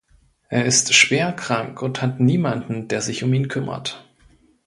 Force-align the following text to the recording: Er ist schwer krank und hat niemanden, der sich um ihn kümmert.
Er 0.49 0.65
ist 0.65 0.95
schwer 0.95 1.31
krank 1.31 1.83
und 1.83 2.01
hat 2.01 2.19
niemanden, 2.19 2.87
der 2.87 3.01
sich 3.03 3.23
um 3.23 3.31
ihn 3.35 3.49
kümmert. 3.49 4.03